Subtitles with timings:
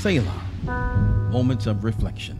[0.00, 0.46] Selah.
[1.30, 2.38] Moments of reflection.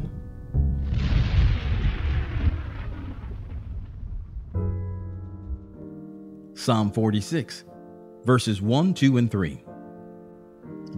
[6.55, 7.65] Psalm 46,
[8.25, 9.63] verses 1, 2, and 3.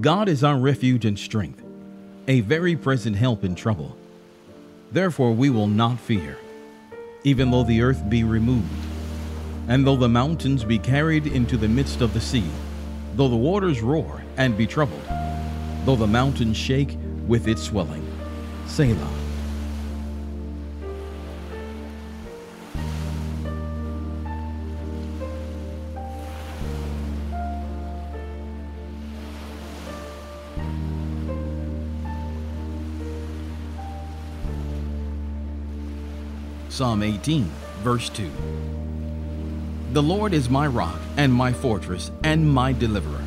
[0.01, 1.65] God is our refuge and strength,
[2.29, 3.97] a very present help in trouble.
[4.93, 6.39] Therefore we will not fear,
[7.25, 8.71] even though the earth be removed,
[9.67, 12.49] and though the mountains be carried into the midst of the sea,
[13.17, 15.03] though the waters roar and be troubled,
[15.85, 16.97] though the mountains shake
[17.27, 18.07] with its swelling.
[18.67, 19.23] Selah.
[36.69, 37.45] Psalm 18,
[37.83, 38.31] verse 2.
[39.93, 43.23] The Lord is my rock and my fortress and my deliverer,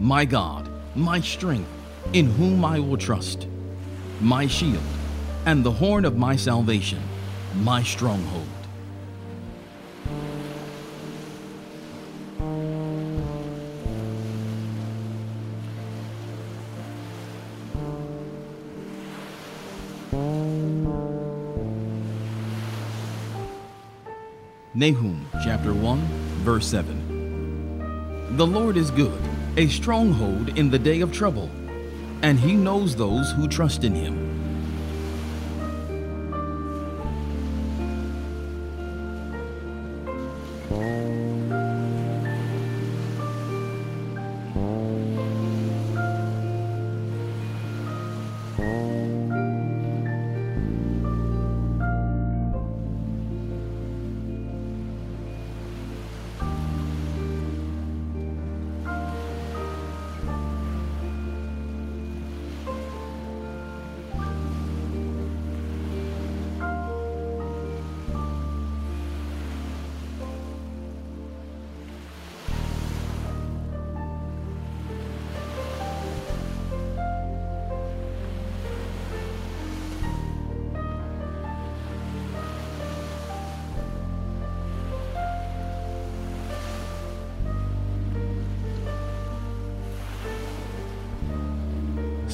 [0.00, 0.67] my God,
[0.98, 1.70] my strength,
[2.12, 3.46] in whom I will trust,
[4.20, 4.82] my shield,
[5.46, 7.00] and the horn of my salvation,
[7.54, 8.46] my stronghold.
[24.74, 25.98] Nahum chapter 1,
[26.44, 28.36] verse 7.
[28.36, 29.27] The Lord is good,
[29.58, 31.50] a stronghold in the day of trouble,
[32.22, 34.27] and he knows those who trust in him.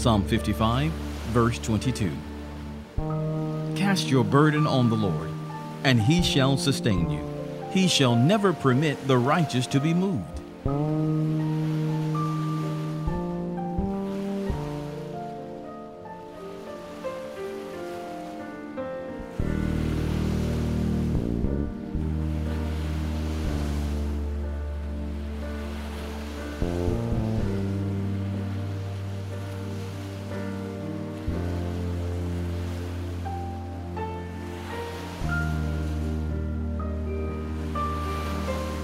[0.04, 0.92] Psalm 55,
[1.32, 2.12] verse 22.
[3.74, 5.30] Cast your burden on the Lord,
[5.82, 7.26] and he shall sustain you.
[7.70, 10.42] He shall never permit the righteous to be moved.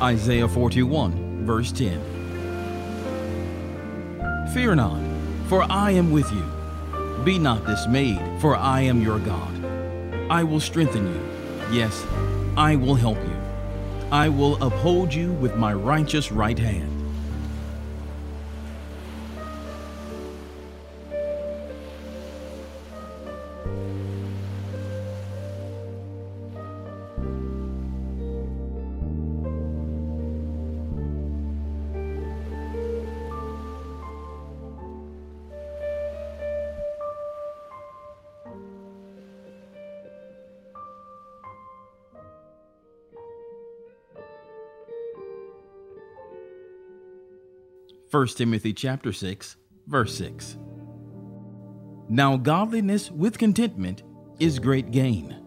[0.03, 2.01] Isaiah 41, verse 10.
[4.55, 5.03] Fear not,
[5.47, 6.43] for I am with you.
[7.23, 9.63] Be not dismayed, for I am your God.
[10.31, 11.21] I will strengthen you.
[11.71, 12.03] Yes,
[12.57, 13.37] I will help you.
[14.11, 17.00] I will uphold you with my righteous right hand.
[48.11, 49.57] First Timothy chapter 6,
[49.87, 50.59] verse 6.
[52.09, 54.03] Now godliness with contentment
[54.41, 55.40] is great gain.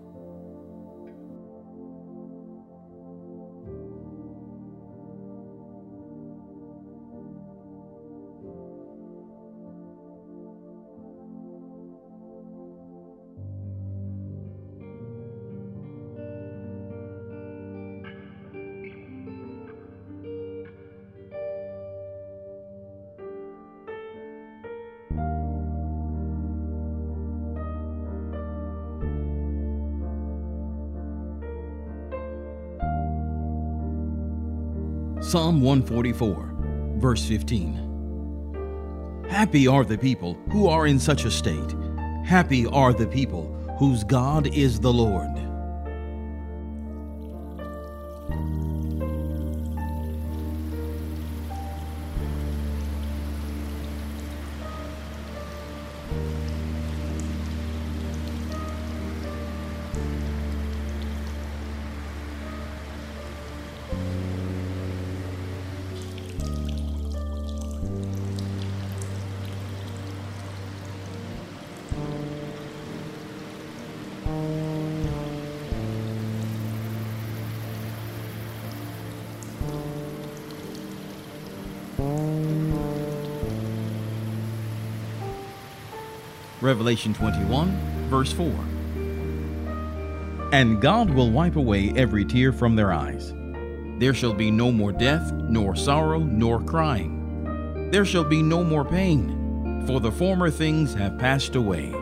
[35.33, 36.53] Psalm 144,
[36.97, 39.25] verse 15.
[39.27, 41.75] Happy are the people who are in such a state.
[42.23, 45.32] Happy are the people whose God is the Lord.
[86.63, 88.49] Revelation 21, verse 4.
[90.53, 93.33] And God will wipe away every tear from their eyes.
[93.99, 97.89] There shall be no more death, nor sorrow, nor crying.
[97.91, 101.93] There shall be no more pain, for the former things have passed away.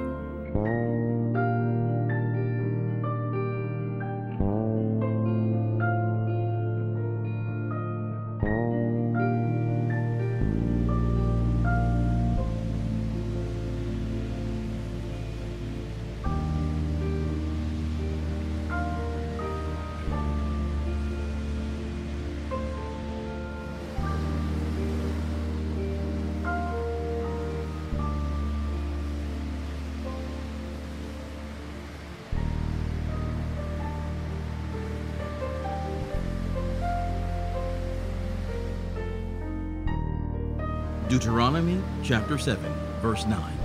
[41.11, 43.57] Deuteronomy chapter 7, verse 9.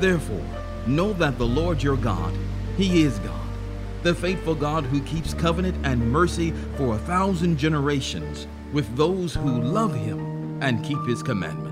[0.00, 0.44] Therefore,
[0.88, 2.34] know that the Lord your God,
[2.76, 3.46] He is God,
[4.02, 9.62] the faithful God who keeps covenant and mercy for a thousand generations with those who
[9.62, 11.69] love Him and keep His commandments.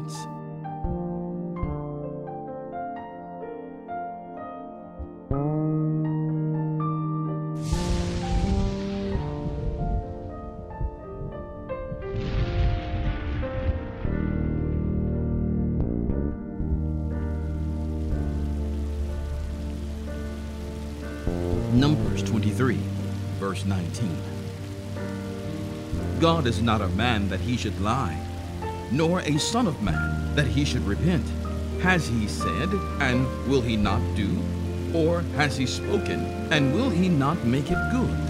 [23.59, 24.17] Verse 19.
[26.21, 28.19] God is not a man that he should lie,
[28.91, 31.25] nor a son of man that he should repent.
[31.81, 32.69] Has he said,
[33.01, 34.43] and will he not do?
[34.95, 36.21] Or has he spoken,
[36.53, 38.28] and will he not make it good?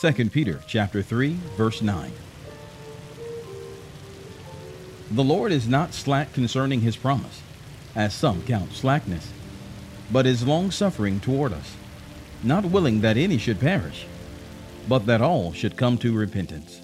[0.00, 2.12] Second Peter chapter 3 verse 9.
[5.10, 7.42] The Lord is not slack concerning his promise,
[7.96, 9.32] as some count slackness,
[10.12, 11.74] but is longsuffering toward us,
[12.44, 14.06] not willing that any should perish,
[14.88, 16.80] but that all should come to repentance.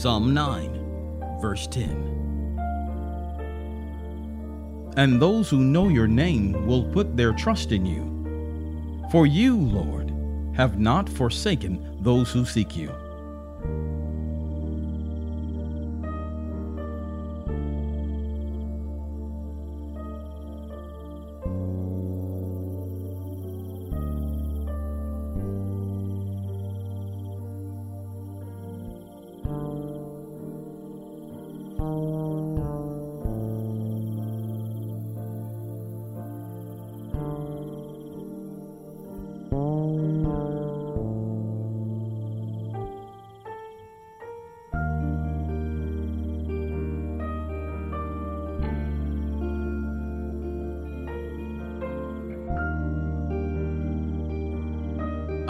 [0.00, 2.56] Psalm 9, verse 10.
[4.96, 8.08] And those who know your name will put their trust in you.
[9.10, 10.10] For you, Lord,
[10.56, 12.90] have not forsaken those who seek you.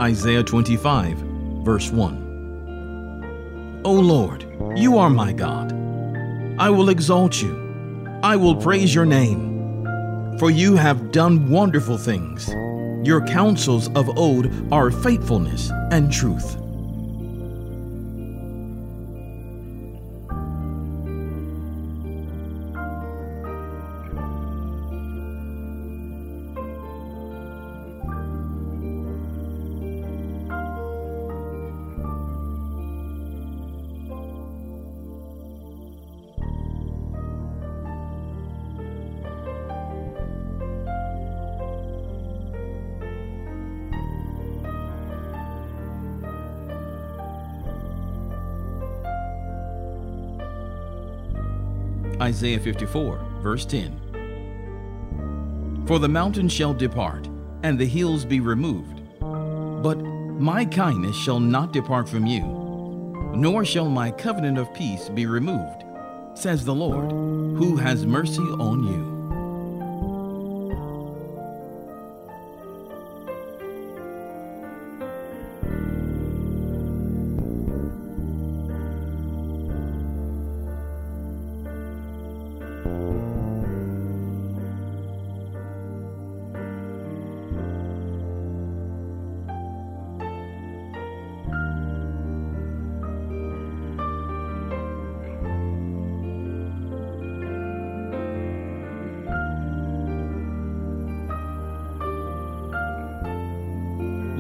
[0.01, 1.19] Isaiah 25,
[1.63, 3.83] verse 1.
[3.85, 5.75] O Lord, you are my God.
[6.59, 8.09] I will exalt you.
[8.23, 10.39] I will praise your name.
[10.39, 12.49] For you have done wonderful things.
[13.07, 16.57] Your counsels of old are faithfulness and truth.
[52.41, 55.85] Isaiah 54, verse 10.
[55.87, 57.29] For the mountains shall depart,
[57.63, 59.03] and the hills be removed.
[59.21, 62.41] But my kindness shall not depart from you,
[63.37, 65.85] nor shall my covenant of peace be removed,
[66.33, 69.10] says the Lord, who has mercy on you.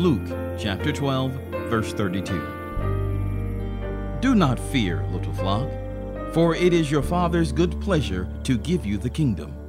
[0.00, 1.33] Luke chapter 12,
[1.69, 2.33] verse 32.
[4.23, 5.69] Do not fear, little flock,
[6.33, 9.60] for it is your Father's good pleasure to give you the kingdom.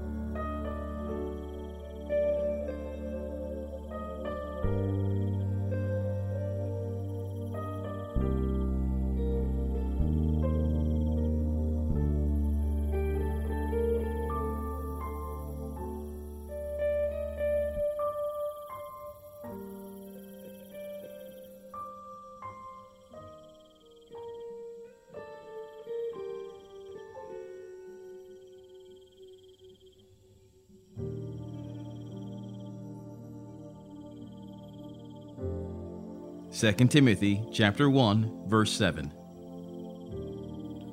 [36.52, 39.10] Second Timothy chapter 1 verse 7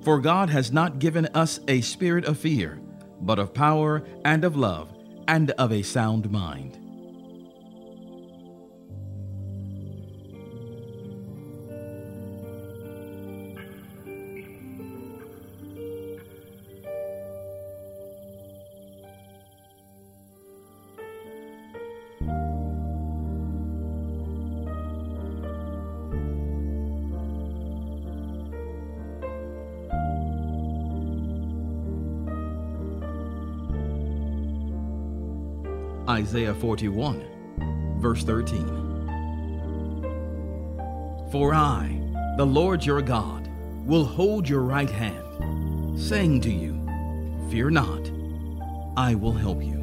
[0.04, 2.78] For God has not given us a spirit of fear
[3.22, 4.94] but of power and of love
[5.26, 6.78] and of a sound mind
[36.18, 38.66] Isaiah 41, verse 13.
[41.30, 42.00] For I,
[42.36, 43.48] the Lord your God,
[43.86, 46.74] will hold your right hand, saying to you,
[47.52, 48.10] Fear not,
[48.96, 49.77] I will help you.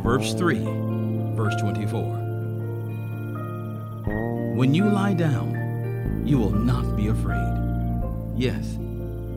[0.00, 0.60] Proverbs 3,
[1.36, 2.02] verse 24.
[4.56, 7.52] When you lie down, you will not be afraid.
[8.34, 8.78] Yes,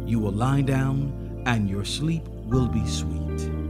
[0.05, 3.62] you will lie down, and your sleep will be sweet.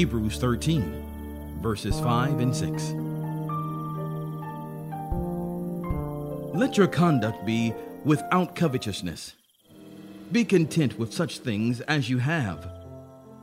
[0.00, 2.92] Hebrews 13, verses 5 and 6.
[6.58, 7.74] Let your conduct be
[8.06, 9.34] without covetousness.
[10.32, 12.66] Be content with such things as you have.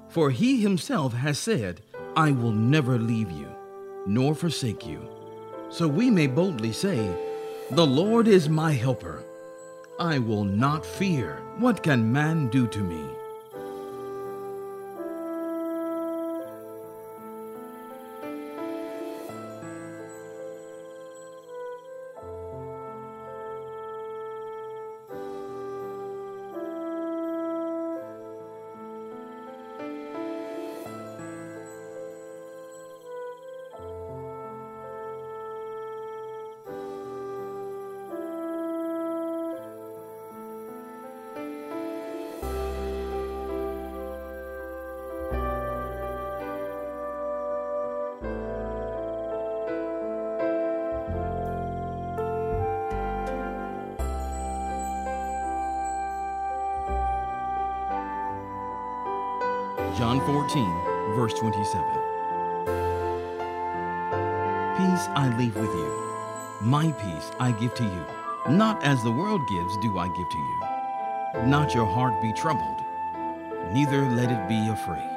[0.09, 1.83] For he himself has said,
[2.15, 3.55] I will never leave you,
[4.07, 5.07] nor forsake you.
[5.69, 7.07] So we may boldly say,
[7.69, 9.23] The Lord is my helper.
[9.99, 11.39] I will not fear.
[11.59, 13.16] What can man do to me?
[60.27, 61.81] 14, verse 27.
[64.75, 66.03] Peace I leave with you.
[66.59, 68.05] My peace I give to you.
[68.53, 71.45] Not as the world gives do I give to you.
[71.45, 72.83] Not your heart be troubled,
[73.71, 75.16] neither let it be afraid.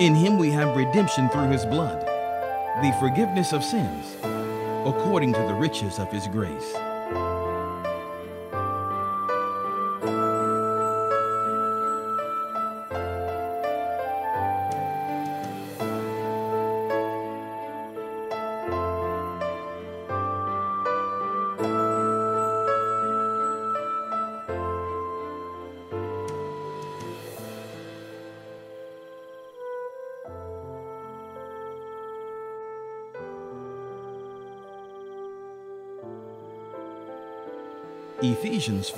[0.00, 2.00] In him we have redemption through his blood,
[2.82, 4.14] the forgiveness of sins,
[4.86, 6.72] according to the riches of his grace.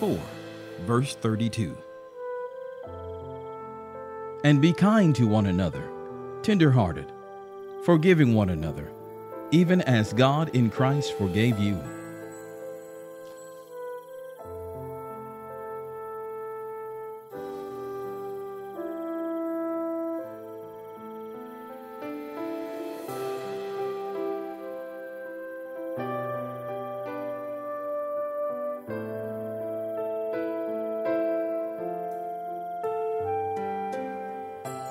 [0.01, 0.19] 4,
[0.87, 1.77] verse 32.
[4.45, 5.91] And be kind to one another,
[6.41, 7.13] tender-hearted,
[7.85, 8.91] forgiving one another,
[9.51, 11.79] even as God in Christ forgave you.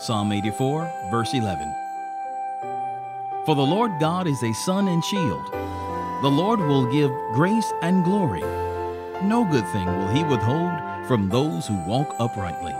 [0.10, 1.72] Psalm 84, verse 11.
[3.46, 5.52] For the Lord God is a sun and shield.
[6.24, 8.42] The Lord will give grace and glory.
[9.22, 10.72] No good thing will he withhold
[11.06, 12.74] from those who walk uprightly.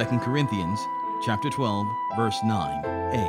[0.00, 0.88] Second Corinthians
[1.20, 1.86] chapter 12
[2.16, 3.26] verse 9a.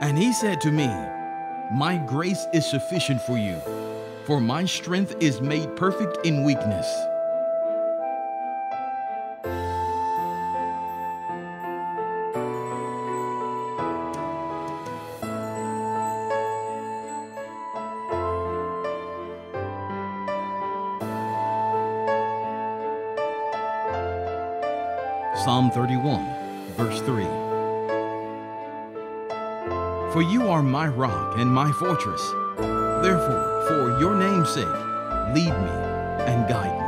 [0.00, 0.86] And he said to me,
[1.70, 3.60] My grace is sufficient for you,
[4.24, 6.86] for my strength is made perfect in weakness.
[25.42, 26.24] Psalm 31,
[26.76, 27.24] verse 3.
[30.12, 32.22] For you are my rock and my fortress.
[33.02, 34.64] Therefore, for your name's sake,
[35.34, 35.70] lead me
[36.30, 36.83] and guide me.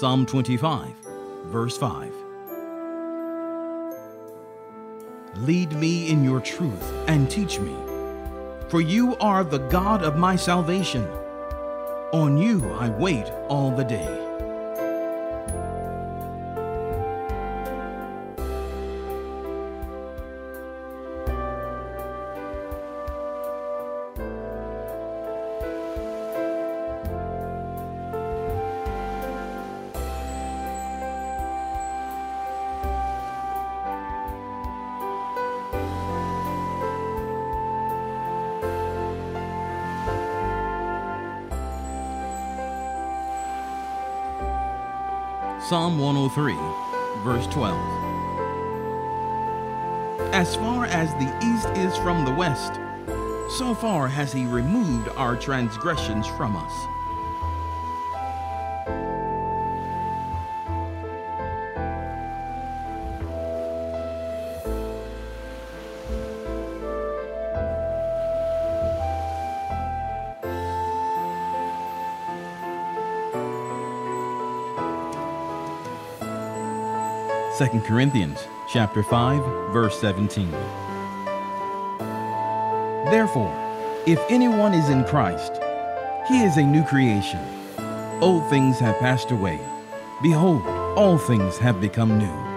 [0.00, 0.94] Psalm 25,
[1.48, 2.10] verse 5.
[5.40, 7.76] Lead me in your truth and teach me,
[8.70, 11.06] for you are the God of my salvation.
[12.14, 14.19] On you I wait all the day.
[45.70, 46.54] Psalm 103,
[47.22, 47.78] verse 12.
[50.34, 52.80] As far as the east is from the west,
[53.56, 56.72] so far has he removed our transgressions from us.
[77.60, 78.38] 2 Corinthians
[78.72, 80.50] chapter 5 verse 17.
[83.10, 83.54] Therefore,
[84.06, 85.60] if anyone is in Christ,
[86.26, 87.44] he is a new creation.
[88.22, 89.60] Old things have passed away.
[90.22, 90.62] Behold,
[90.96, 92.49] all things have become new.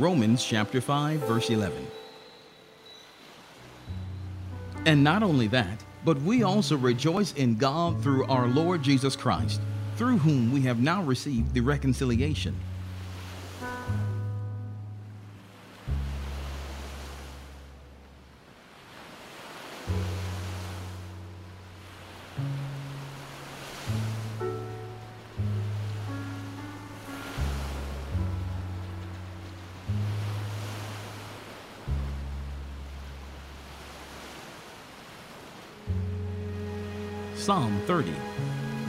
[0.00, 1.86] Romans chapter 5 verse 11.
[4.86, 9.60] And not only that, but we also rejoice in God through our Lord Jesus Christ,
[9.96, 12.56] through whom we have now received the reconciliation.
[37.40, 38.12] Psalm 30,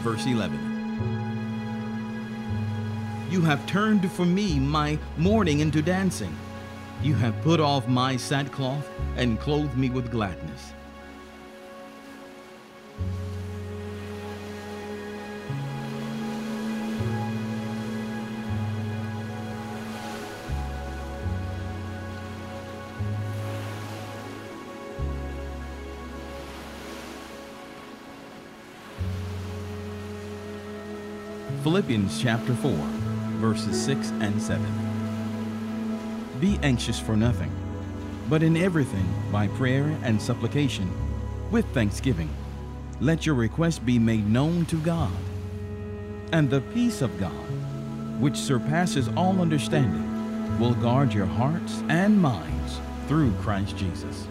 [0.01, 0.59] verse 11.
[3.31, 6.35] You have turned for me my mourning into dancing.
[7.01, 10.73] You have put off my sackcloth and clothed me with gladness.
[31.63, 32.71] Philippians chapter 4,
[33.39, 34.65] verses 6 and 7.
[36.39, 37.51] Be anxious for nothing,
[38.29, 40.89] but in everything, by prayer and supplication,
[41.51, 42.29] with thanksgiving,
[42.99, 45.11] let your requests be made known to God.
[46.31, 47.31] And the peace of God,
[48.19, 54.27] which surpasses all understanding, will guard your hearts and minds through Christ Jesus.